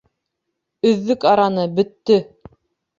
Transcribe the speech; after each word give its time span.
Өҙҙөк 0.93 1.29
араны, 1.35 1.69
бөттө!.. 1.79 2.23